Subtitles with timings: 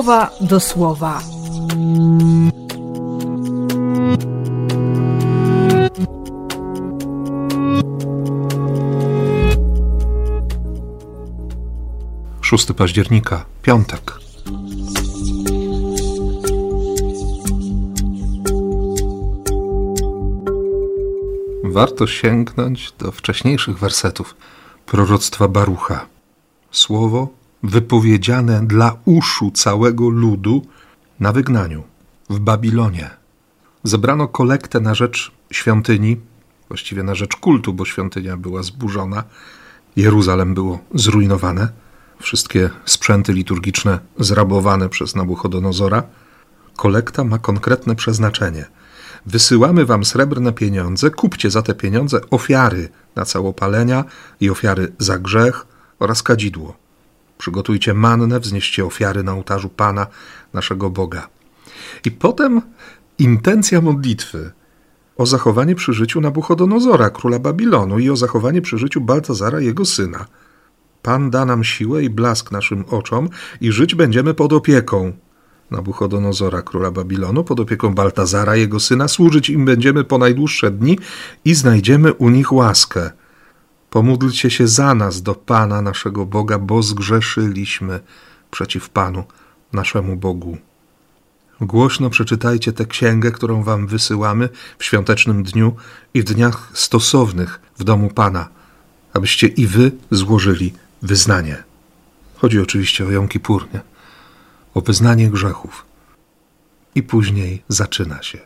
[0.00, 1.20] słowa do słowa.
[12.40, 14.18] Szósty października, piątek.
[21.64, 24.36] Warto sięgnąć do wcześniejszych wersetów
[24.86, 26.06] proroctwa Barucha.
[26.70, 30.66] Słowo wypowiedziane dla uszu całego ludu
[31.20, 31.82] na wygnaniu
[32.30, 33.10] w Babilonie.
[33.84, 36.16] Zebrano kolektę na rzecz świątyni,
[36.68, 39.24] właściwie na rzecz kultu, bo świątynia była zburzona,
[39.96, 41.68] Jeruzalem było zrujnowane,
[42.20, 46.02] wszystkie sprzęty liturgiczne zrabowane przez Nabuchodonozora.
[46.76, 48.64] Kolekta ma konkretne przeznaczenie.
[49.26, 54.04] Wysyłamy wam srebrne pieniądze, kupcie za te pieniądze ofiary na całopalenia
[54.40, 55.66] i ofiary za grzech
[55.98, 56.79] oraz kadzidło.
[57.40, 60.06] Przygotujcie mannę, wznieście ofiary na ołtarzu Pana,
[60.52, 61.28] naszego Boga.
[62.04, 62.62] I potem
[63.18, 64.52] intencja modlitwy
[65.16, 70.26] o zachowanie przy życiu Nabuchodonozora, króla Babilonu, i o zachowanie przy życiu Baltazara, jego syna.
[71.02, 73.28] Pan da nam siłę i blask naszym oczom,
[73.60, 75.12] i żyć będziemy pod opieką
[75.70, 80.98] Nabuchodonozora, króla Babilonu, pod opieką Baltazara, jego syna, służyć im będziemy po najdłuższe dni
[81.44, 83.10] i znajdziemy u nich łaskę.
[83.90, 88.00] Pomódlcie się za nas do Pana naszego Boga, bo zgrzeszyliśmy
[88.50, 89.24] przeciw Panu
[89.72, 90.58] naszemu Bogu.
[91.60, 95.76] Głośno przeczytajcie tę księgę, którą wam wysyłamy w świątecznym dniu
[96.14, 98.48] i w dniach stosownych w domu Pana,
[99.12, 101.62] abyście i wy złożyli wyznanie.
[102.36, 103.80] Chodzi oczywiście o Jom Kippur, nie?
[104.74, 105.84] o wyznanie grzechów.
[106.94, 108.38] I później zaczyna się.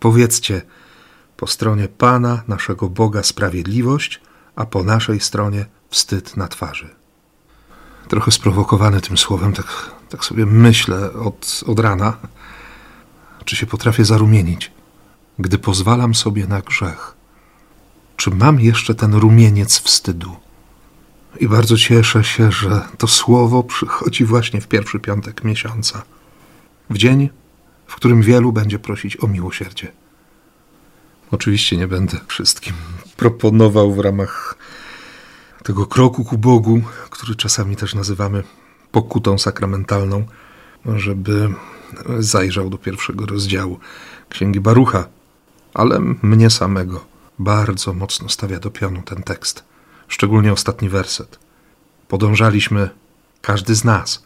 [0.00, 0.62] Powiedzcie
[1.36, 4.20] po stronie Pana, naszego Boga, sprawiedliwość,
[4.56, 6.94] a po naszej stronie wstyd na twarzy.
[8.08, 12.16] Trochę sprowokowany tym słowem, tak, tak sobie myślę od, od rana,
[13.44, 14.72] czy się potrafię zarumienić,
[15.38, 17.14] gdy pozwalam sobie na grzech.
[18.16, 20.36] Czy mam jeszcze ten rumieniec wstydu?
[21.40, 26.02] I bardzo cieszę się, że to słowo przychodzi właśnie w pierwszy piątek miesiąca,
[26.90, 27.30] w dzień,
[27.86, 29.92] w którym wielu będzie prosić o miłosierdzie.
[31.30, 32.74] Oczywiście nie będę wszystkim
[33.16, 34.58] proponował w ramach
[35.62, 38.42] tego kroku ku Bogu, który czasami też nazywamy
[38.92, 40.26] pokutą sakramentalną,
[40.96, 41.54] żeby
[42.18, 43.78] zajrzał do pierwszego rozdziału
[44.28, 45.08] Księgi Barucha,
[45.74, 47.04] ale mnie samego
[47.38, 49.64] bardzo mocno stawia do pionu ten tekst
[50.08, 51.38] szczególnie ostatni werset.
[52.08, 52.90] Podążaliśmy,
[53.42, 54.24] każdy z nas,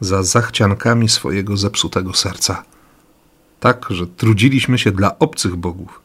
[0.00, 2.64] za zachciankami swojego zepsutego serca.
[3.60, 6.00] Tak, że trudziliśmy się dla obcych bogów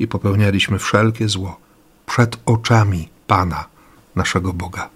[0.00, 1.60] i popełnialiśmy wszelkie zło
[2.06, 3.64] przed oczami Pana,
[4.14, 4.90] naszego Boga.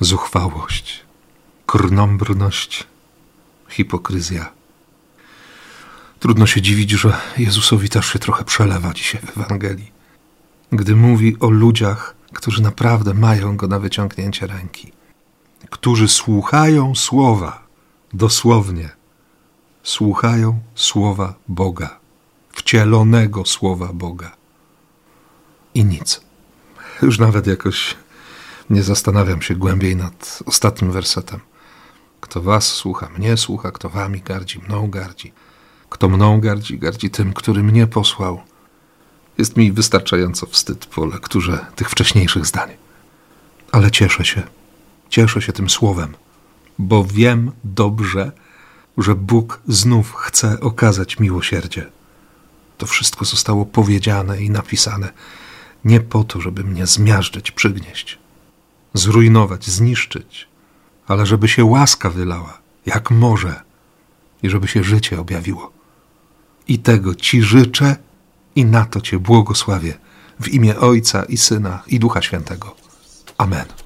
[0.00, 1.00] Zuchwałość,
[1.66, 2.86] krnąbrność,
[3.68, 4.52] hipokryzja.
[6.20, 9.92] Trudno się dziwić, że Jezusowi też się trochę przelewa dzisiaj w Ewangelii,
[10.72, 14.92] gdy mówi o ludziach, którzy naprawdę mają go na wyciągnięcie ręki,
[15.70, 17.66] którzy słuchają słowa,
[18.12, 18.90] dosłownie,
[19.82, 22.01] słuchają słowa Boga,
[22.72, 24.36] wcielonego słowa Boga.
[25.74, 26.20] I nic.
[27.02, 27.96] Już nawet jakoś
[28.70, 31.40] nie zastanawiam się głębiej nad ostatnim wersetem.
[32.20, 35.32] Kto was słucha, mnie słucha, kto wami gardzi, mną gardzi.
[35.90, 38.40] Kto mną gardzi, gardzi tym, który mnie posłał.
[39.38, 42.70] Jest mi wystarczająco wstyd po lekturze tych wcześniejszych zdań.
[43.72, 44.42] Ale cieszę się,
[45.08, 46.14] cieszę się tym słowem,
[46.78, 48.32] bo wiem dobrze,
[48.98, 52.01] że Bóg znów chce okazać miłosierdzie.
[52.78, 55.12] To wszystko zostało powiedziane i napisane
[55.84, 58.18] nie po to, żeby mnie zmiażdżyć, przygnieść,
[58.94, 60.48] zrujnować, zniszczyć,
[61.06, 63.62] ale żeby się łaska wylała, jak może,
[64.42, 65.72] i żeby się życie objawiło.
[66.68, 67.96] I tego Ci życzę
[68.54, 69.94] i na to Cię błogosławię
[70.40, 72.76] w imię Ojca i Syna i Ducha Świętego.
[73.38, 73.81] Amen.